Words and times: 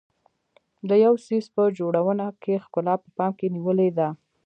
د 0.89 0.91
یو 1.05 1.13
څیز 1.25 1.45
په 1.55 1.63
جوړونه 1.77 2.25
کې 2.41 2.53
ښکلا 2.63 2.95
په 3.03 3.09
پام 3.17 3.31
کې 3.39 3.47
نیولې 3.55 3.89
ده. 3.97 4.07